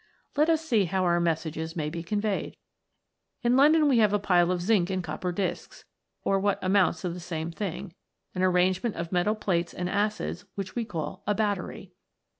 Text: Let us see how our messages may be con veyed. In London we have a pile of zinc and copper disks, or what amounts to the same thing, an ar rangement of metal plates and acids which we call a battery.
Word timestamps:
Let 0.35 0.49
us 0.49 0.65
see 0.65 0.85
how 0.85 1.05
our 1.05 1.19
messages 1.19 1.75
may 1.75 1.87
be 1.87 2.01
con 2.01 2.19
veyed. 2.23 2.55
In 3.43 3.55
London 3.55 3.87
we 3.87 3.99
have 3.99 4.13
a 4.13 4.17
pile 4.17 4.49
of 4.51 4.59
zinc 4.59 4.89
and 4.89 5.03
copper 5.03 5.31
disks, 5.31 5.85
or 6.23 6.39
what 6.39 6.57
amounts 6.63 7.01
to 7.01 7.09
the 7.09 7.19
same 7.19 7.51
thing, 7.51 7.93
an 8.33 8.41
ar 8.41 8.49
rangement 8.49 8.95
of 8.95 9.11
metal 9.11 9.35
plates 9.35 9.75
and 9.75 9.87
acids 9.87 10.43
which 10.55 10.73
we 10.73 10.85
call 10.85 11.21
a 11.27 11.35
battery. 11.35 11.91